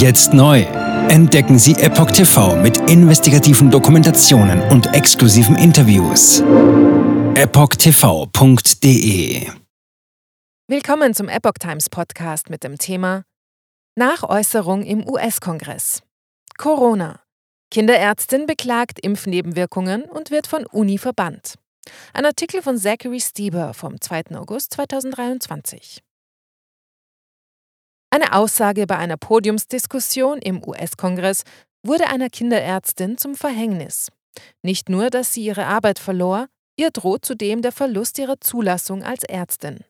Jetzt 0.00 0.32
neu. 0.32 0.62
Entdecken 1.10 1.58
Sie 1.58 1.74
Epoch 1.74 2.10
TV 2.10 2.56
mit 2.56 2.78
investigativen 2.88 3.70
Dokumentationen 3.70 4.62
und 4.70 4.94
exklusiven 4.94 5.56
Interviews. 5.56 6.40
EpochTV.de 7.34 8.56
Willkommen 10.68 11.12
zum 11.12 11.28
Epoch 11.28 11.58
Times 11.60 11.90
Podcast 11.90 12.48
mit 12.48 12.64
dem 12.64 12.78
Thema 12.78 13.24
Nachäußerung 13.94 14.84
im 14.84 15.06
US-Kongress. 15.06 16.02
Corona. 16.56 17.20
Kinderärztin 17.70 18.46
beklagt 18.46 19.00
Impfnebenwirkungen 19.00 20.04
und 20.04 20.30
wird 20.30 20.46
von 20.46 20.64
Uni 20.64 20.96
verbannt. 20.96 21.56
Ein 22.14 22.24
Artikel 22.24 22.62
von 22.62 22.78
Zachary 22.78 23.20
Stieber 23.20 23.74
vom 23.74 24.00
2. 24.00 24.34
August 24.34 24.72
2023. 24.72 26.02
Eine 28.12 28.32
Aussage 28.32 28.88
bei 28.88 28.98
einer 28.98 29.16
Podiumsdiskussion 29.16 30.38
im 30.38 30.66
US-Kongress 30.66 31.44
wurde 31.86 32.08
einer 32.08 32.28
Kinderärztin 32.28 33.16
zum 33.16 33.36
Verhängnis. 33.36 34.08
Nicht 34.62 34.88
nur, 34.88 35.10
dass 35.10 35.32
sie 35.32 35.44
ihre 35.44 35.66
Arbeit 35.66 36.00
verlor, 36.00 36.48
ihr 36.76 36.90
droht 36.90 37.24
zudem 37.24 37.62
der 37.62 37.70
Verlust 37.70 38.18
ihrer 38.18 38.40
Zulassung 38.40 39.04
als 39.04 39.22
Ärztin. 39.22 39.84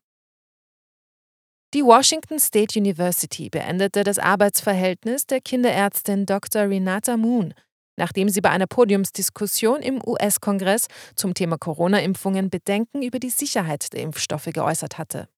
Die 1.73 1.83
Washington 1.83 2.39
State 2.39 2.79
University 2.79 3.49
beendete 3.49 4.03
das 4.05 4.19
Arbeitsverhältnis 4.19 5.27
der 5.27 5.41
Kinderärztin 5.41 6.27
Dr. 6.27 6.69
Renata 6.69 7.17
Moon, 7.17 7.55
nachdem 7.97 8.29
sie 8.29 8.41
bei 8.41 8.51
einer 8.51 8.67
Podiumsdiskussion 8.67 9.81
im 9.81 10.03
US-Kongress 10.07 10.89
zum 11.15 11.33
Thema 11.33 11.57
Corona-Impfungen 11.57 12.51
Bedenken 12.51 13.03
über 13.03 13.19
die 13.19 13.31
Sicherheit 13.31 13.93
der 13.93 14.03
Impfstoffe 14.03 14.51
geäußert 14.53 14.99
hatte. 14.99 15.29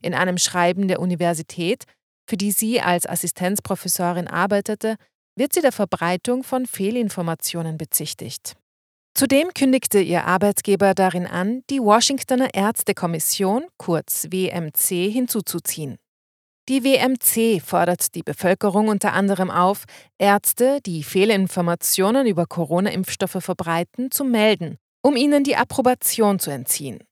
In 0.00 0.14
einem 0.14 0.38
Schreiben 0.38 0.88
der 0.88 1.00
Universität, 1.00 1.84
für 2.28 2.36
die 2.36 2.52
sie 2.52 2.80
als 2.80 3.06
Assistenzprofessorin 3.06 4.28
arbeitete, 4.28 4.96
wird 5.36 5.52
sie 5.52 5.60
der 5.60 5.72
Verbreitung 5.72 6.44
von 6.44 6.66
Fehlinformationen 6.66 7.78
bezichtigt. 7.78 8.54
Zudem 9.14 9.52
kündigte 9.52 10.00
ihr 10.00 10.24
Arbeitgeber 10.24 10.94
darin 10.94 11.26
an, 11.26 11.62
die 11.68 11.80
Washingtoner 11.80 12.54
Ärztekommission, 12.54 13.64
kurz 13.76 14.28
WMC, 14.30 15.10
hinzuzuziehen. 15.10 15.98
Die 16.68 16.84
WMC 16.84 17.60
fordert 17.60 18.14
die 18.14 18.22
Bevölkerung 18.22 18.88
unter 18.88 19.12
anderem 19.12 19.50
auf, 19.50 19.84
Ärzte, 20.18 20.78
die 20.86 21.02
Fehlinformationen 21.02 22.26
über 22.26 22.46
Corona-Impfstoffe 22.46 23.38
verbreiten, 23.40 24.10
zu 24.10 24.24
melden, 24.24 24.78
um 25.02 25.16
ihnen 25.16 25.44
die 25.44 25.56
Approbation 25.56 26.38
zu 26.38 26.50
entziehen. 26.50 27.02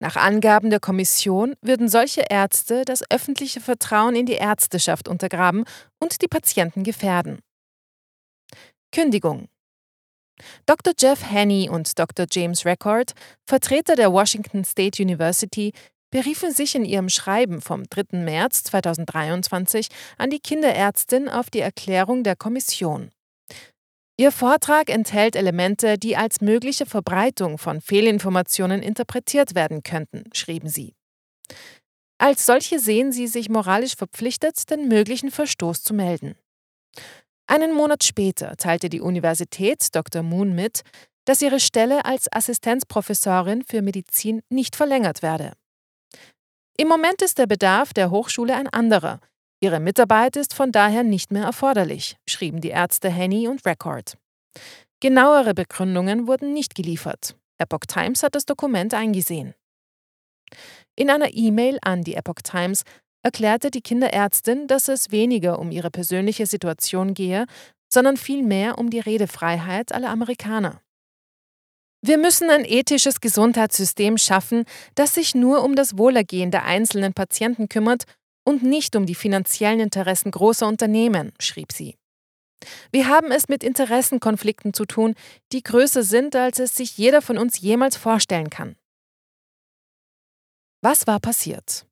Nach 0.00 0.16
Angaben 0.16 0.70
der 0.70 0.80
Kommission 0.80 1.54
würden 1.60 1.88
solche 1.88 2.24
Ärzte 2.30 2.84
das 2.84 3.02
öffentliche 3.10 3.60
Vertrauen 3.60 4.14
in 4.14 4.26
die 4.26 4.34
Ärzteschaft 4.34 5.08
untergraben 5.08 5.64
und 5.98 6.22
die 6.22 6.28
Patienten 6.28 6.84
gefährden. 6.84 7.40
Kündigung 8.92 9.48
Dr. 10.66 10.92
Jeff 10.96 11.24
Hanney 11.24 11.68
und 11.68 11.98
Dr. 11.98 12.26
James 12.30 12.64
Record, 12.64 13.12
Vertreter 13.44 13.96
der 13.96 14.12
Washington 14.12 14.64
State 14.64 15.02
University, 15.02 15.72
beriefen 16.10 16.52
sich 16.52 16.74
in 16.74 16.84
ihrem 16.84 17.08
Schreiben 17.08 17.60
vom 17.60 17.84
3. 17.84 18.18
März 18.18 18.62
2023 18.64 19.88
an 20.16 20.30
die 20.30 20.40
Kinderärztin 20.40 21.28
auf 21.28 21.50
die 21.50 21.60
Erklärung 21.60 22.22
der 22.22 22.36
Kommission. 22.36 23.10
Ihr 24.20 24.32
Vortrag 24.32 24.90
enthält 24.90 25.36
Elemente, 25.36 25.96
die 25.96 26.16
als 26.16 26.40
mögliche 26.40 26.86
Verbreitung 26.86 27.56
von 27.56 27.80
Fehlinformationen 27.80 28.82
interpretiert 28.82 29.54
werden 29.54 29.84
könnten, 29.84 30.24
schrieben 30.32 30.68
sie. 30.68 30.96
Als 32.20 32.44
solche 32.44 32.80
sehen 32.80 33.12
sie 33.12 33.28
sich 33.28 33.48
moralisch 33.48 33.94
verpflichtet, 33.94 34.68
den 34.70 34.88
möglichen 34.88 35.30
Verstoß 35.30 35.84
zu 35.84 35.94
melden. 35.94 36.34
Einen 37.46 37.72
Monat 37.72 38.02
später 38.02 38.56
teilte 38.56 38.88
die 38.88 39.00
Universität 39.00 39.94
Dr. 39.94 40.24
Moon 40.24 40.52
mit, 40.52 40.82
dass 41.24 41.40
ihre 41.40 41.60
Stelle 41.60 42.04
als 42.04 42.26
Assistenzprofessorin 42.32 43.62
für 43.62 43.82
Medizin 43.82 44.42
nicht 44.48 44.74
verlängert 44.74 45.22
werde. 45.22 45.52
Im 46.76 46.88
Moment 46.88 47.22
ist 47.22 47.38
der 47.38 47.46
Bedarf 47.46 47.92
der 47.92 48.10
Hochschule 48.10 48.56
ein 48.56 48.68
anderer, 48.68 49.20
Ihre 49.60 49.80
Mitarbeit 49.80 50.36
ist 50.36 50.54
von 50.54 50.70
daher 50.70 51.02
nicht 51.02 51.32
mehr 51.32 51.44
erforderlich, 51.44 52.16
schrieben 52.28 52.60
die 52.60 52.68
Ärzte 52.68 53.10
Henny 53.10 53.48
und 53.48 53.64
Record. 53.66 54.16
Genauere 55.00 55.54
Begründungen 55.54 56.28
wurden 56.28 56.52
nicht 56.52 56.74
geliefert. 56.74 57.36
Epoch 57.58 57.86
Times 57.88 58.22
hat 58.22 58.36
das 58.36 58.46
Dokument 58.46 58.94
eingesehen. 58.94 59.54
In 60.96 61.10
einer 61.10 61.34
E-Mail 61.34 61.78
an 61.82 62.02
die 62.02 62.14
Epoch 62.14 62.42
Times 62.42 62.84
erklärte 63.22 63.70
die 63.70 63.80
Kinderärztin, 63.80 64.68
dass 64.68 64.88
es 64.88 65.10
weniger 65.10 65.58
um 65.58 65.72
ihre 65.72 65.90
persönliche 65.90 66.46
Situation 66.46 67.14
gehe, 67.14 67.46
sondern 67.92 68.16
vielmehr 68.16 68.78
um 68.78 68.90
die 68.90 69.00
Redefreiheit 69.00 69.92
aller 69.92 70.10
Amerikaner. 70.10 70.80
Wir 72.00 72.16
müssen 72.16 72.48
ein 72.48 72.64
ethisches 72.64 73.20
Gesundheitssystem 73.20 74.18
schaffen, 74.18 74.64
das 74.94 75.14
sich 75.14 75.34
nur 75.34 75.64
um 75.64 75.74
das 75.74 75.98
Wohlergehen 75.98 76.52
der 76.52 76.64
einzelnen 76.64 77.12
Patienten 77.12 77.68
kümmert 77.68 78.04
und 78.48 78.62
nicht 78.62 78.96
um 78.96 79.04
die 79.04 79.14
finanziellen 79.14 79.78
Interessen 79.78 80.30
großer 80.30 80.66
Unternehmen, 80.66 81.32
schrieb 81.38 81.70
sie. 81.70 81.96
Wir 82.90 83.06
haben 83.06 83.30
es 83.30 83.48
mit 83.48 83.62
Interessenkonflikten 83.62 84.72
zu 84.72 84.86
tun, 84.86 85.14
die 85.52 85.62
größer 85.62 86.02
sind, 86.02 86.34
als 86.34 86.58
es 86.58 86.74
sich 86.74 86.96
jeder 86.96 87.20
von 87.20 87.36
uns 87.36 87.60
jemals 87.60 87.98
vorstellen 87.98 88.48
kann. 88.48 88.76
Was 90.80 91.06
war 91.06 91.20
passiert? 91.20 91.86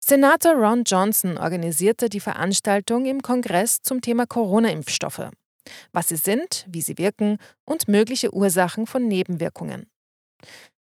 Senator 0.00 0.54
Ron 0.54 0.82
Johnson 0.82 1.38
organisierte 1.38 2.08
die 2.08 2.18
Veranstaltung 2.18 3.06
im 3.06 3.22
Kongress 3.22 3.78
zum 3.80 4.00
Thema 4.00 4.26
Corona-Impfstoffe, 4.26 5.30
was 5.92 6.08
sie 6.08 6.16
sind, 6.16 6.66
wie 6.68 6.82
sie 6.82 6.98
wirken 6.98 7.38
und 7.64 7.86
mögliche 7.86 8.34
Ursachen 8.34 8.88
von 8.88 9.06
Nebenwirkungen. 9.06 9.86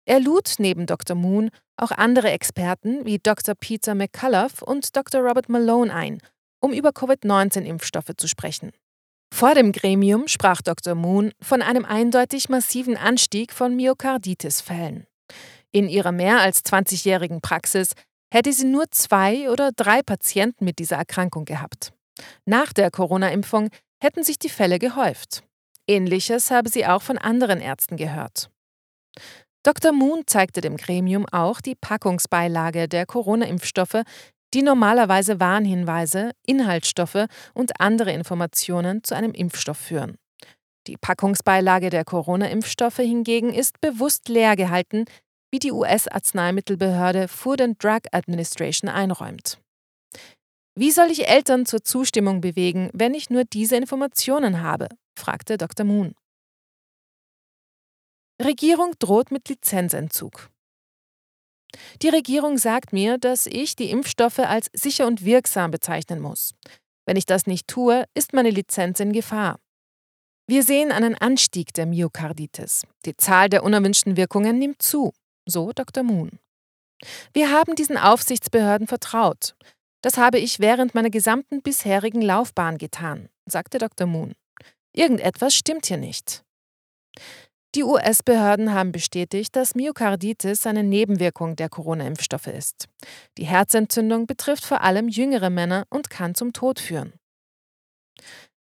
Er 0.05 0.19
lud 0.19 0.55
neben 0.59 0.85
Dr. 0.85 1.15
Moon 1.15 1.49
auch 1.77 1.91
andere 1.91 2.29
Experten 2.29 3.05
wie 3.05 3.19
Dr. 3.19 3.55
Peter 3.55 3.95
McCullough 3.95 4.61
und 4.61 4.95
Dr. 4.95 5.21
Robert 5.21 5.49
Malone 5.49 5.93
ein, 5.93 6.19
um 6.59 6.71
über 6.73 6.91
Covid-19-Impfstoffe 6.91 8.15
zu 8.15 8.27
sprechen. 8.27 8.71
Vor 9.33 9.55
dem 9.55 9.71
Gremium 9.71 10.27
sprach 10.27 10.61
Dr. 10.61 10.95
Moon 10.95 11.31
von 11.41 11.61
einem 11.61 11.83
eindeutig 11.83 12.49
massiven 12.49 12.95
Anstieg 12.95 13.51
von 13.51 13.75
Myokarditis-Fällen. 13.75 15.07
In 15.71 15.89
ihrer 15.89 16.11
mehr 16.11 16.39
als 16.39 16.63
20-jährigen 16.63 17.41
Praxis 17.41 17.93
hätte 18.31 18.53
sie 18.53 18.65
nur 18.65 18.89
zwei 18.91 19.49
oder 19.49 19.71
drei 19.75 20.01
Patienten 20.03 20.63
mit 20.65 20.79
dieser 20.79 20.97
Erkrankung 20.97 21.45
gehabt. 21.45 21.91
Nach 22.45 22.71
der 22.71 22.91
Corona-Impfung 22.91 23.69
hätten 24.01 24.23
sich 24.23 24.39
die 24.39 24.49
Fälle 24.49 24.79
gehäuft. 24.79 25.43
Ähnliches 25.87 26.51
habe 26.51 26.69
sie 26.69 26.85
auch 26.85 27.01
von 27.01 27.17
anderen 27.17 27.59
Ärzten 27.59 27.97
gehört. 27.97 28.49
Dr. 29.65 29.93
Moon 29.93 30.21
zeigte 30.27 30.61
dem 30.61 30.77
Gremium 30.77 31.25
auch 31.31 31.59
die 31.59 31.73
Packungsbeilage 31.73 32.87
der 32.87 33.07
Corona-Impfstoffe, 33.07 34.03
die 34.53 34.61
normalerweise 34.61 35.39
Warnhinweise, 35.39 36.33
Inhaltsstoffe 36.45 37.25
und 37.55 37.81
andere 37.81 38.11
Informationen 38.11 39.03
zu 39.03 39.15
einem 39.15 39.31
Impfstoff 39.31 39.77
führen. 39.77 40.17
Die 40.85 40.97
Packungsbeilage 40.97 41.89
der 41.89 42.05
Corona-Impfstoffe 42.05 42.97
hingegen 42.97 43.51
ist 43.51 43.81
bewusst 43.81 44.29
leer 44.29 44.55
gehalten, 44.55 45.05
wie 45.51 45.57
die 45.57 45.71
US-Arzneimittelbehörde 45.71 47.27
Food 47.27 47.59
and 47.59 47.83
Drug 47.83 48.01
Administration 48.11 48.87
einräumt. 48.87 49.57
Wie 50.77 50.91
soll 50.91 51.09
ich 51.09 51.27
Eltern 51.27 51.65
zur 51.65 51.83
Zustimmung 51.83 52.39
bewegen, 52.39 52.91
wenn 52.93 53.15
ich 53.15 53.31
nur 53.31 53.45
diese 53.45 53.77
Informationen 53.77 54.61
habe? 54.61 54.89
fragte 55.17 55.57
Dr. 55.57 55.87
Moon. 55.87 56.13
Regierung 58.43 58.93
droht 58.99 59.31
mit 59.31 59.47
Lizenzentzug. 59.47 60.49
Die 62.01 62.09
Regierung 62.09 62.57
sagt 62.57 62.93
mir, 62.93 63.17
dass 63.17 63.45
ich 63.45 63.75
die 63.75 63.89
Impfstoffe 63.91 64.39
als 64.39 64.69
sicher 64.73 65.07
und 65.07 65.25
wirksam 65.25 65.71
bezeichnen 65.71 66.19
muss. 66.19 66.53
Wenn 67.05 67.17
ich 67.17 67.25
das 67.25 67.47
nicht 67.47 67.67
tue, 67.67 68.05
ist 68.13 68.33
meine 68.33 68.49
Lizenz 68.49 68.99
in 68.99 69.13
Gefahr. 69.13 69.59
Wir 70.47 70.63
sehen 70.63 70.91
einen 70.91 71.15
Anstieg 71.15 71.73
der 71.73 71.85
Myokarditis. 71.85 72.83
Die 73.05 73.17
Zahl 73.17 73.49
der 73.49 73.63
unerwünschten 73.63 74.15
Wirkungen 74.17 74.59
nimmt 74.59 74.81
zu, 74.81 75.11
so 75.45 75.71
Dr. 75.73 76.03
Moon. 76.03 76.39
Wir 77.33 77.51
haben 77.51 77.75
diesen 77.75 77.97
Aufsichtsbehörden 77.97 78.87
vertraut. 78.87 79.55
Das 80.01 80.17
habe 80.17 80.39
ich 80.39 80.59
während 80.59 80.93
meiner 80.93 81.09
gesamten 81.09 81.61
bisherigen 81.61 82.21
Laufbahn 82.21 82.77
getan, 82.77 83.29
sagte 83.45 83.79
Dr. 83.79 84.07
Moon. 84.07 84.33
Irgendetwas 84.93 85.55
stimmt 85.55 85.87
hier 85.87 85.97
nicht. 85.97 86.43
Die 87.75 87.83
US-Behörden 87.83 88.73
haben 88.73 88.93
bestätigt, 88.93 89.53
dass 89.57 89.75
Myokarditis 89.75 90.65
eine 90.65 90.81
Nebenwirkung 90.81 91.57
der 91.57 91.67
Corona-Impfstoffe 91.67 92.47
ist. 92.47 92.87
Die 93.37 93.43
Herzentzündung 93.43 94.27
betrifft 94.27 94.63
vor 94.63 94.79
allem 94.79 95.09
jüngere 95.09 95.49
Männer 95.49 95.85
und 95.89 96.09
kann 96.09 96.35
zum 96.35 96.53
Tod 96.53 96.79
führen. 96.79 97.11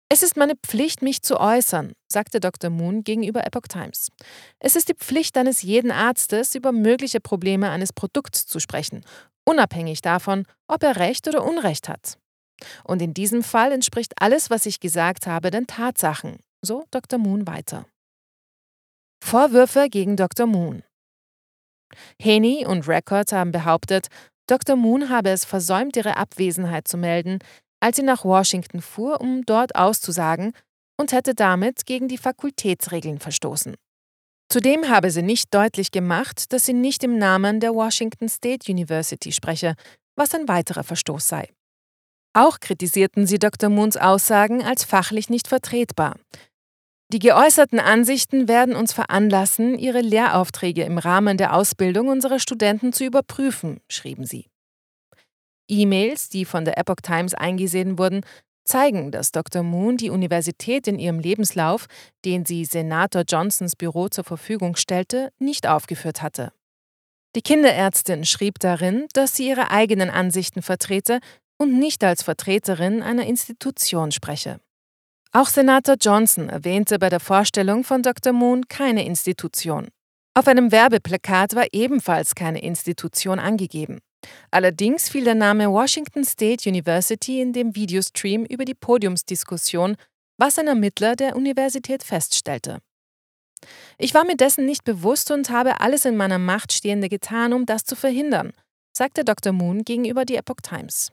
Es 0.07 0.23
ist 0.23 0.37
meine 0.37 0.55
Pflicht, 0.55 1.01
mich 1.01 1.21
zu 1.21 1.37
äußern, 1.37 1.91
sagte 2.09 2.39
Dr. 2.39 2.69
Moon 2.69 3.03
gegenüber 3.03 3.45
Epoch 3.45 3.67
Times. 3.67 4.09
Es 4.59 4.77
ist 4.77 4.87
die 4.87 4.95
Pflicht 4.95 5.35
eines 5.37 5.63
jeden 5.63 5.91
Arztes, 5.91 6.55
über 6.55 6.71
mögliche 6.71 7.19
Probleme 7.19 7.71
eines 7.71 7.91
Produkts 7.91 8.45
zu 8.45 8.61
sprechen, 8.61 9.03
unabhängig 9.43 10.01
davon, 10.01 10.45
ob 10.67 10.81
er 10.81 10.95
Recht 10.95 11.27
oder 11.27 11.43
Unrecht 11.43 11.89
hat. 11.89 12.17
Und 12.85 13.01
in 13.01 13.13
diesem 13.13 13.43
Fall 13.43 13.73
entspricht 13.73 14.13
alles, 14.21 14.49
was 14.49 14.65
ich 14.65 14.79
gesagt 14.79 15.27
habe, 15.27 15.51
den 15.51 15.67
Tatsachen, 15.67 16.37
so 16.61 16.85
Dr. 16.91 17.19
Moon 17.19 17.47
weiter. 17.47 17.85
Vorwürfe 19.23 19.87
gegen 19.89 20.15
Dr. 20.15 20.45
Moon. 20.45 20.83
Haney 22.21 22.65
und 22.67 22.87
Records 22.87 23.31
haben 23.31 23.51
behauptet, 23.51 24.09
Dr. 24.47 24.75
Moon 24.75 25.09
habe 25.09 25.29
es 25.29 25.45
versäumt, 25.45 25.95
ihre 25.95 26.17
Abwesenheit 26.17 26.87
zu 26.87 26.97
melden, 26.97 27.39
als 27.79 27.95
sie 27.95 28.03
nach 28.03 28.25
Washington 28.25 28.81
fuhr, 28.81 29.21
um 29.21 29.43
dort 29.45 29.75
auszusagen, 29.75 30.53
und 30.99 31.13
hätte 31.13 31.33
damit 31.33 31.85
gegen 31.85 32.07
die 32.09 32.17
Fakultätsregeln 32.17 33.19
verstoßen. 33.19 33.75
Zudem 34.49 34.89
habe 34.89 35.09
sie 35.09 35.23
nicht 35.23 35.51
deutlich 35.53 35.89
gemacht, 35.91 36.51
dass 36.53 36.65
sie 36.65 36.73
nicht 36.73 37.03
im 37.03 37.17
Namen 37.17 37.59
der 37.59 37.73
Washington 37.73 38.29
State 38.29 38.71
University 38.71 39.31
spreche, 39.31 39.75
was 40.15 40.35
ein 40.35 40.47
weiterer 40.47 40.83
Verstoß 40.83 41.27
sei. 41.27 41.49
Auch 42.33 42.59
kritisierten 42.59 43.25
sie 43.25 43.39
Dr. 43.39 43.69
Moons 43.69 43.95
Aussagen 43.97 44.63
als 44.63 44.83
fachlich 44.83 45.29
nicht 45.29 45.47
vertretbar. 45.47 46.17
Die 47.13 47.19
geäußerten 47.19 47.79
Ansichten 47.79 48.47
werden 48.47 48.75
uns 48.75 48.91
veranlassen, 48.91 49.77
ihre 49.77 50.01
Lehraufträge 50.01 50.81
im 50.81 50.97
Rahmen 50.97 51.37
der 51.37 51.55
Ausbildung 51.55 52.07
unserer 52.07 52.39
Studenten 52.39 52.91
zu 52.91 53.05
überprüfen, 53.05 53.81
schrieben 53.87 54.25
sie. 54.25 54.49
E-Mails, 55.67 56.29
die 56.29 56.43
von 56.43 56.65
der 56.65 56.79
Epoch 56.79 57.01
Times 57.03 57.35
eingesehen 57.35 57.99
wurden, 57.99 58.21
zeigen, 58.65 59.11
dass 59.11 59.31
Dr. 59.31 59.61
Moon 59.61 59.95
die 59.95 60.09
Universität 60.09 60.87
in 60.87 60.97
ihrem 60.97 61.19
Lebenslauf, 61.19 61.85
den 62.25 62.45
sie 62.45 62.65
Senator 62.65 63.21
Johnsons 63.27 63.75
Büro 63.75 64.09
zur 64.09 64.23
Verfügung 64.23 64.75
stellte, 64.75 65.29
nicht 65.37 65.67
aufgeführt 65.67 66.23
hatte. 66.23 66.51
Die 67.35 67.43
Kinderärztin 67.43 68.25
schrieb 68.25 68.57
darin, 68.57 69.05
dass 69.13 69.35
sie 69.35 69.49
ihre 69.49 69.69
eigenen 69.69 70.09
Ansichten 70.09 70.63
vertrete 70.63 71.19
und 71.59 71.77
nicht 71.77 72.03
als 72.03 72.23
Vertreterin 72.23 73.03
einer 73.03 73.27
Institution 73.27 74.11
spreche. 74.11 74.59
Auch 75.35 75.47
Senator 75.47 75.95
Johnson 75.99 76.49
erwähnte 76.49 76.99
bei 76.99 77.09
der 77.09 77.19
Vorstellung 77.19 77.83
von 77.83 78.03
Dr. 78.03 78.33
Moon 78.33 78.67
keine 78.67 79.03
Institution. 79.03 79.87
Auf 80.35 80.47
einem 80.47 80.71
Werbeplakat 80.71 81.55
war 81.55 81.65
ebenfalls 81.71 82.35
keine 82.35 82.61
Institution 82.61 83.39
angegeben. 83.39 83.99
Allerdings 84.51 85.09
fiel 85.09 85.23
der 85.23 85.33
Name 85.33 85.71
Washington 85.71 86.23
State 86.23 86.69
University 86.69 87.41
in 87.41 87.51
dem 87.51 87.75
Videostream 87.75 88.45
über 88.45 88.63
die 88.63 88.75
Podiumsdiskussion, 88.75 89.95
was 90.37 90.59
ein 90.59 90.67
Ermittler 90.67 91.15
der 91.15 91.35
Universität 91.35 92.03
feststellte. 92.03 92.77
Ich 93.97 94.13
war 94.13 94.25
mir 94.25 94.37
dessen 94.37 94.65
nicht 94.65 94.83
bewusst 94.83 95.31
und 95.31 95.49
habe 95.49 95.81
alles 95.81 96.05
in 96.05 96.15
meiner 96.15 96.37
Macht 96.37 96.73
Stehende 96.73 97.09
getan, 97.09 97.53
um 97.53 97.65
das 97.65 97.85
zu 97.85 97.95
verhindern, 97.95 98.53
sagte 98.95 99.23
Dr. 99.23 99.51
Moon 99.51 99.83
gegenüber 99.83 100.25
die 100.25 100.35
Epoch 100.35 100.61
Times. 100.61 101.11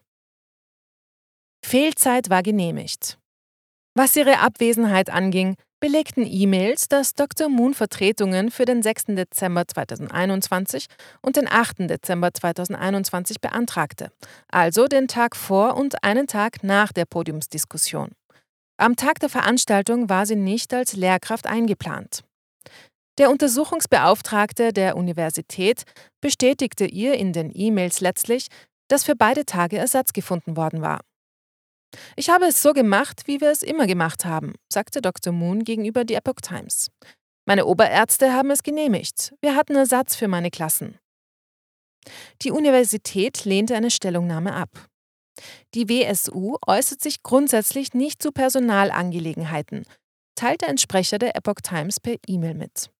Fehlzeit 1.64 2.28
war 2.28 2.42
genehmigt. 2.42 3.19
Was 3.94 4.14
ihre 4.14 4.38
Abwesenheit 4.38 5.10
anging, 5.10 5.56
belegten 5.80 6.24
E-Mails, 6.24 6.86
dass 6.88 7.14
Dr. 7.14 7.48
Moon 7.48 7.74
Vertretungen 7.74 8.50
für 8.52 8.64
den 8.64 8.82
6. 8.82 9.06
Dezember 9.08 9.66
2021 9.66 10.86
und 11.22 11.36
den 11.36 11.50
8. 11.50 11.90
Dezember 11.90 12.32
2021 12.32 13.40
beantragte, 13.40 14.12
also 14.48 14.86
den 14.86 15.08
Tag 15.08 15.34
vor 15.34 15.76
und 15.76 16.04
einen 16.04 16.28
Tag 16.28 16.62
nach 16.62 16.92
der 16.92 17.04
Podiumsdiskussion. 17.04 18.12
Am 18.76 18.94
Tag 18.94 19.18
der 19.18 19.28
Veranstaltung 19.28 20.08
war 20.08 20.24
sie 20.24 20.36
nicht 20.36 20.72
als 20.72 20.94
Lehrkraft 20.94 21.46
eingeplant. 21.46 22.22
Der 23.18 23.30
Untersuchungsbeauftragte 23.30 24.72
der 24.72 24.96
Universität 24.96 25.82
bestätigte 26.20 26.86
ihr 26.86 27.14
in 27.14 27.32
den 27.32 27.50
E-Mails 27.52 28.00
letztlich, 28.00 28.46
dass 28.88 29.04
für 29.04 29.16
beide 29.16 29.44
Tage 29.44 29.78
Ersatz 29.78 30.12
gefunden 30.12 30.56
worden 30.56 30.80
war. 30.80 31.00
Ich 32.16 32.30
habe 32.30 32.46
es 32.46 32.62
so 32.62 32.72
gemacht, 32.72 33.22
wie 33.26 33.40
wir 33.40 33.50
es 33.50 33.62
immer 33.62 33.86
gemacht 33.86 34.24
haben, 34.24 34.54
sagte 34.72 35.02
Dr. 35.02 35.32
Moon 35.32 35.64
gegenüber 35.64 36.04
die 36.04 36.14
Epoch 36.14 36.40
Times. 36.42 36.90
Meine 37.46 37.66
Oberärzte 37.66 38.32
haben 38.32 38.50
es 38.50 38.62
genehmigt. 38.62 39.34
Wir 39.40 39.56
hatten 39.56 39.74
Ersatz 39.74 40.14
für 40.14 40.28
meine 40.28 40.50
Klassen. 40.50 40.98
Die 42.42 42.50
Universität 42.50 43.44
lehnte 43.44 43.74
eine 43.74 43.90
Stellungnahme 43.90 44.54
ab. 44.54 44.88
Die 45.74 45.88
WSU 45.88 46.56
äußert 46.66 47.02
sich 47.02 47.22
grundsätzlich 47.22 47.94
nicht 47.94 48.22
zu 48.22 48.30
Personalangelegenheiten, 48.30 49.84
teilte 50.34 50.66
ein 50.66 50.78
Sprecher 50.78 51.18
der 51.18 51.36
Epoch 51.36 51.60
Times 51.62 52.00
per 52.00 52.16
E-Mail 52.26 52.54
mit. 52.54 52.90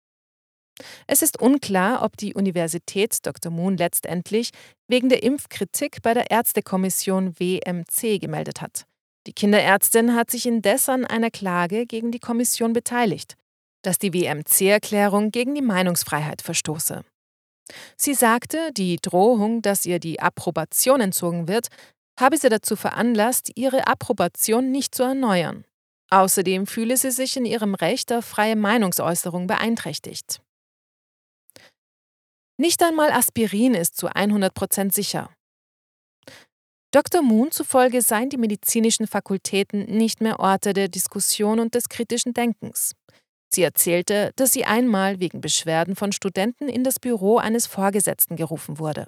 Es 1.06 1.22
ist 1.22 1.40
unklar, 1.40 2.02
ob 2.02 2.16
die 2.16 2.34
Universität 2.34 3.24
Dr. 3.26 3.52
Moon 3.52 3.76
letztendlich 3.76 4.50
wegen 4.88 5.08
der 5.08 5.22
Impfkritik 5.22 6.02
bei 6.02 6.14
der 6.14 6.30
Ärztekommission 6.30 7.38
WMC 7.38 8.20
gemeldet 8.20 8.60
hat. 8.60 8.86
Die 9.26 9.32
Kinderärztin 9.32 10.14
hat 10.14 10.30
sich 10.30 10.46
indes 10.46 10.88
an 10.88 11.04
einer 11.04 11.30
Klage 11.30 11.86
gegen 11.86 12.10
die 12.10 12.18
Kommission 12.18 12.72
beteiligt, 12.72 13.36
dass 13.82 13.98
die 13.98 14.12
WMC-Erklärung 14.12 15.30
gegen 15.30 15.54
die 15.54 15.62
Meinungsfreiheit 15.62 16.42
verstoße. 16.42 17.02
Sie 17.96 18.14
sagte, 18.14 18.72
die 18.72 18.96
Drohung, 18.96 19.62
dass 19.62 19.86
ihr 19.86 20.00
die 20.00 20.20
Approbation 20.20 21.00
entzogen 21.00 21.48
wird, 21.48 21.68
habe 22.18 22.36
sie 22.36 22.48
dazu 22.48 22.76
veranlasst, 22.76 23.50
ihre 23.54 23.86
Approbation 23.86 24.70
nicht 24.70 24.94
zu 24.94 25.02
erneuern. 25.02 25.64
Außerdem 26.10 26.66
fühle 26.66 26.96
sie 26.96 27.12
sich 27.12 27.36
in 27.36 27.44
ihrem 27.44 27.74
Recht 27.74 28.12
auf 28.12 28.24
freie 28.24 28.56
Meinungsäußerung 28.56 29.46
beeinträchtigt. 29.46 30.40
Nicht 32.60 32.82
einmal 32.82 33.10
Aspirin 33.10 33.72
ist 33.72 33.96
zu 33.96 34.08
100% 34.08 34.92
sicher. 34.92 35.30
Dr. 36.90 37.22
Moon 37.22 37.50
zufolge 37.50 38.02
seien 38.02 38.28
die 38.28 38.36
medizinischen 38.36 39.06
Fakultäten 39.06 39.86
nicht 39.86 40.20
mehr 40.20 40.40
Orte 40.40 40.74
der 40.74 40.88
Diskussion 40.88 41.58
und 41.58 41.74
des 41.74 41.88
kritischen 41.88 42.34
Denkens. 42.34 42.92
Sie 43.48 43.62
erzählte, 43.62 44.32
dass 44.36 44.52
sie 44.52 44.66
einmal 44.66 45.20
wegen 45.20 45.40
Beschwerden 45.40 45.96
von 45.96 46.12
Studenten 46.12 46.68
in 46.68 46.84
das 46.84 47.00
Büro 47.00 47.38
eines 47.38 47.66
Vorgesetzten 47.66 48.36
gerufen 48.36 48.78
wurde. 48.78 49.06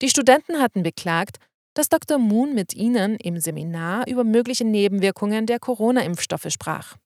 Die 0.00 0.08
Studenten 0.08 0.58
hatten 0.58 0.82
beklagt, 0.82 1.36
dass 1.74 1.90
Dr. 1.90 2.16
Moon 2.16 2.54
mit 2.54 2.72
ihnen 2.72 3.16
im 3.16 3.38
Seminar 3.38 4.06
über 4.08 4.24
mögliche 4.24 4.64
Nebenwirkungen 4.64 5.44
der 5.44 5.58
Corona-Impfstoffe 5.58 6.48
sprach. 6.48 6.96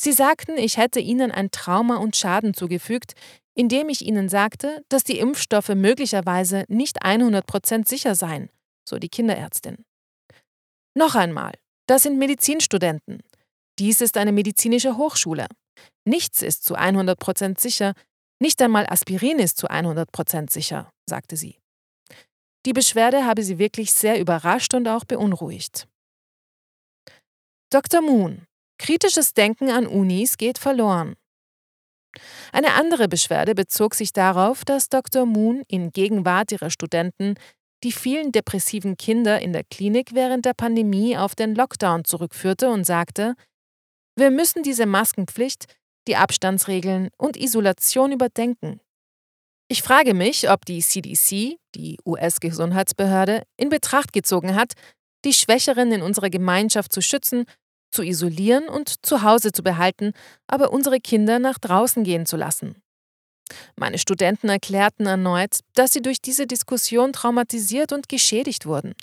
Sie 0.00 0.12
sagten, 0.12 0.56
ich 0.56 0.78
hätte 0.78 1.00
ihnen 1.00 1.32
ein 1.32 1.50
Trauma 1.50 1.96
und 1.96 2.16
Schaden 2.16 2.54
zugefügt, 2.54 3.14
indem 3.58 3.88
ich 3.88 4.06
ihnen 4.06 4.28
sagte, 4.28 4.84
dass 4.88 5.02
die 5.02 5.18
Impfstoffe 5.18 5.70
möglicherweise 5.70 6.64
nicht 6.68 7.02
100% 7.02 7.88
sicher 7.88 8.14
seien, 8.14 8.50
so 8.88 9.00
die 9.00 9.08
Kinderärztin. 9.08 9.84
Noch 10.94 11.16
einmal, 11.16 11.54
das 11.88 12.04
sind 12.04 12.18
Medizinstudenten. 12.18 13.20
Dies 13.80 14.00
ist 14.00 14.16
eine 14.16 14.30
medizinische 14.30 14.96
Hochschule. 14.96 15.48
Nichts 16.04 16.42
ist 16.42 16.64
zu 16.64 16.76
100% 16.76 17.58
sicher, 17.58 17.94
nicht 18.40 18.62
einmal 18.62 18.86
Aspirin 18.88 19.40
ist 19.40 19.56
zu 19.58 19.66
100% 19.66 20.52
sicher, 20.52 20.92
sagte 21.06 21.36
sie. 21.36 21.58
Die 22.64 22.72
Beschwerde 22.72 23.26
habe 23.26 23.42
sie 23.42 23.58
wirklich 23.58 23.92
sehr 23.92 24.20
überrascht 24.20 24.72
und 24.72 24.86
auch 24.86 25.04
beunruhigt. 25.04 25.88
Dr. 27.70 28.02
Moon. 28.02 28.46
Kritisches 28.78 29.34
Denken 29.34 29.68
an 29.70 29.88
Unis 29.88 30.36
geht 30.36 30.58
verloren. 30.58 31.16
Eine 32.52 32.74
andere 32.74 33.08
Beschwerde 33.08 33.54
bezog 33.54 33.94
sich 33.94 34.12
darauf, 34.12 34.64
dass 34.64 34.88
Dr. 34.88 35.26
Moon 35.26 35.62
in 35.68 35.90
Gegenwart 35.90 36.52
ihrer 36.52 36.70
Studenten 36.70 37.34
die 37.84 37.92
vielen 37.92 38.32
depressiven 38.32 38.96
Kinder 38.96 39.40
in 39.40 39.52
der 39.52 39.64
Klinik 39.64 40.10
während 40.12 40.44
der 40.44 40.54
Pandemie 40.54 41.16
auf 41.16 41.34
den 41.34 41.54
Lockdown 41.54 42.04
zurückführte 42.04 42.70
und 42.70 42.84
sagte, 42.84 43.34
wir 44.16 44.30
müssen 44.30 44.62
diese 44.62 44.86
Maskenpflicht, 44.86 45.66
die 46.08 46.16
Abstandsregeln 46.16 47.10
und 47.18 47.36
Isolation 47.36 48.10
überdenken. 48.10 48.80
Ich 49.68 49.82
frage 49.82 50.14
mich, 50.14 50.50
ob 50.50 50.64
die 50.64 50.80
CDC, 50.80 51.58
die 51.74 51.98
US-Gesundheitsbehörde, 52.04 53.42
in 53.56 53.68
Betracht 53.68 54.12
gezogen 54.12 54.54
hat, 54.54 54.72
die 55.24 55.34
Schwächeren 55.34 55.92
in 55.92 56.02
unserer 56.02 56.30
Gemeinschaft 56.30 56.92
zu 56.92 57.02
schützen 57.02 57.44
zu 57.90 58.02
isolieren 58.02 58.68
und 58.68 59.04
zu 59.04 59.22
Hause 59.22 59.52
zu 59.52 59.62
behalten, 59.62 60.12
aber 60.46 60.72
unsere 60.72 61.00
Kinder 61.00 61.38
nach 61.38 61.58
draußen 61.58 62.04
gehen 62.04 62.26
zu 62.26 62.36
lassen. 62.36 62.82
Meine 63.76 63.98
Studenten 63.98 64.48
erklärten 64.48 65.06
erneut, 65.06 65.60
dass 65.74 65.92
sie 65.92 66.02
durch 66.02 66.20
diese 66.20 66.46
Diskussion 66.46 67.12
traumatisiert 67.12 67.92
und 67.92 68.08
geschädigt 68.08 68.66
wurden. 68.66 68.94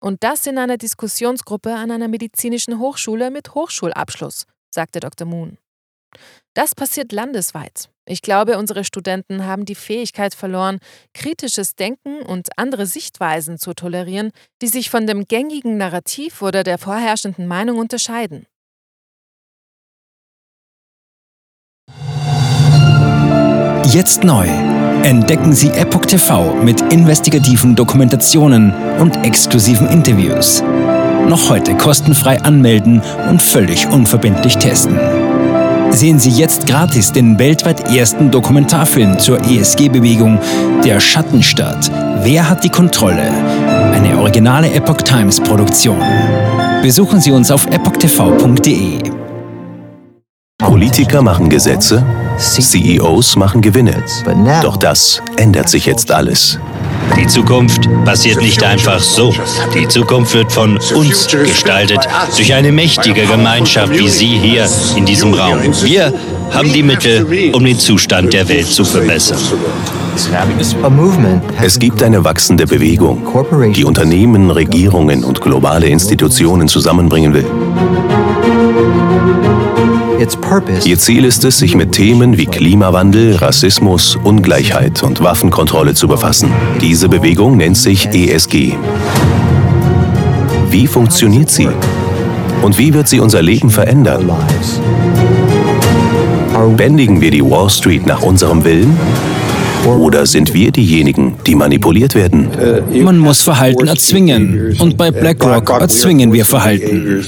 Und 0.00 0.22
das 0.22 0.46
in 0.46 0.58
einer 0.58 0.76
Diskussionsgruppe 0.76 1.74
an 1.74 1.90
einer 1.90 2.08
medizinischen 2.08 2.78
Hochschule 2.78 3.30
mit 3.30 3.54
Hochschulabschluss, 3.54 4.46
sagte 4.70 5.00
Dr. 5.00 5.26
Moon. 5.26 5.58
Das 6.54 6.74
passiert 6.74 7.12
landesweit. 7.12 7.88
Ich 8.06 8.20
glaube, 8.20 8.58
unsere 8.58 8.84
Studenten 8.84 9.46
haben 9.46 9.64
die 9.64 9.74
Fähigkeit 9.74 10.34
verloren, 10.34 10.78
kritisches 11.14 11.74
Denken 11.74 12.20
und 12.22 12.58
andere 12.58 12.86
Sichtweisen 12.86 13.58
zu 13.58 13.72
tolerieren, 13.72 14.30
die 14.60 14.68
sich 14.68 14.90
von 14.90 15.06
dem 15.06 15.26
gängigen 15.26 15.78
Narrativ 15.78 16.42
oder 16.42 16.64
der 16.64 16.78
vorherrschenden 16.78 17.46
Meinung 17.46 17.78
unterscheiden. 17.78 18.46
Jetzt 23.86 24.24
neu. 24.24 24.48
Entdecken 25.04 25.52
Sie 25.52 25.68
Epoch 25.68 26.06
TV 26.06 26.54
mit 26.54 26.80
investigativen 26.92 27.76
Dokumentationen 27.76 28.72
und 28.98 29.16
exklusiven 29.24 29.88
Interviews. 29.88 30.62
Noch 31.28 31.48
heute 31.48 31.76
kostenfrei 31.76 32.40
anmelden 32.40 33.02
und 33.28 33.40
völlig 33.40 33.86
unverbindlich 33.86 34.56
testen. 34.56 34.98
Sehen 35.90 36.18
Sie 36.18 36.30
jetzt 36.30 36.66
gratis 36.66 37.12
den 37.12 37.38
weltweit 37.38 37.94
ersten 37.94 38.30
Dokumentarfilm 38.30 39.18
zur 39.18 39.40
ESG-Bewegung 39.40 40.38
Der 40.84 41.00
Schattenstaat. 41.00 41.90
Wer 42.22 42.48
hat 42.48 42.64
die 42.64 42.68
Kontrolle? 42.68 43.30
Eine 43.92 44.18
originale 44.18 44.72
Epoch 44.72 45.02
Times 45.02 45.40
Produktion. 45.40 45.98
Besuchen 46.82 47.20
Sie 47.20 47.32
uns 47.32 47.50
auf 47.50 47.66
epochtv.de. 47.66 48.98
Politiker 50.58 51.22
machen 51.22 51.48
Gesetze, 51.48 52.04
CEOs 52.38 53.36
machen 53.36 53.60
Gewinne. 53.60 54.02
Doch 54.62 54.76
das 54.76 55.22
ändert 55.36 55.68
sich 55.68 55.86
jetzt 55.86 56.10
alles. 56.10 56.58
Die 57.16 57.26
Zukunft 57.26 57.88
passiert 58.04 58.40
nicht 58.40 58.62
einfach 58.62 59.00
so. 59.00 59.32
Die 59.74 59.88
Zukunft 59.88 60.34
wird 60.34 60.52
von 60.52 60.78
uns 60.94 61.28
gestaltet, 61.28 62.00
durch 62.36 62.52
eine 62.52 62.72
mächtige 62.72 63.26
Gemeinschaft 63.26 63.92
wie 63.92 64.08
Sie 64.08 64.38
hier 64.38 64.68
in 64.96 65.04
diesem 65.04 65.32
Raum. 65.34 65.58
Wir 65.82 66.12
haben 66.50 66.72
die 66.72 66.82
Mittel, 66.82 67.52
um 67.52 67.64
den 67.64 67.78
Zustand 67.78 68.32
der 68.32 68.48
Welt 68.48 68.66
zu 68.66 68.84
verbessern. 68.84 69.38
Es 71.62 71.78
gibt 71.78 72.02
eine 72.02 72.24
wachsende 72.24 72.66
Bewegung, 72.66 73.26
die 73.72 73.84
Unternehmen, 73.84 74.50
Regierungen 74.50 75.24
und 75.24 75.40
globale 75.40 75.86
Institutionen 75.86 76.68
zusammenbringen 76.68 77.34
will. 77.34 77.46
Ihr 80.84 80.98
Ziel 80.98 81.24
ist 81.24 81.44
es, 81.44 81.58
sich 81.58 81.74
mit 81.74 81.92
Themen 81.92 82.38
wie 82.38 82.46
Klimawandel, 82.46 83.36
Rassismus, 83.36 84.16
Ungleichheit 84.16 85.02
und 85.02 85.22
Waffenkontrolle 85.22 85.94
zu 85.94 86.08
befassen. 86.08 86.50
Diese 86.80 87.08
Bewegung 87.08 87.56
nennt 87.56 87.76
sich 87.76 88.08
ESG. 88.12 88.74
Wie 90.70 90.86
funktioniert 90.86 91.50
sie? 91.50 91.68
Und 92.62 92.78
wie 92.78 92.94
wird 92.94 93.08
sie 93.08 93.20
unser 93.20 93.42
Leben 93.42 93.70
verändern? 93.70 94.30
Bändigen 96.76 97.20
wir 97.20 97.30
die 97.30 97.42
Wall 97.42 97.68
Street 97.68 98.06
nach 98.06 98.22
unserem 98.22 98.64
Willen? 98.64 98.96
Oder 99.86 100.24
sind 100.24 100.54
wir 100.54 100.70
diejenigen, 100.72 101.34
die 101.46 101.54
manipuliert 101.54 102.14
werden? 102.14 102.48
Man 103.02 103.18
muss 103.18 103.42
Verhalten 103.42 103.86
erzwingen. 103.86 104.74
Und 104.78 104.96
bei 104.96 105.10
BlackRock 105.10 105.68
erzwingen 105.80 106.32
wir 106.32 106.46
Verhalten. 106.46 107.22